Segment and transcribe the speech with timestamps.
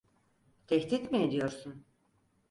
[0.67, 1.85] Tehdit mi ediyorsun?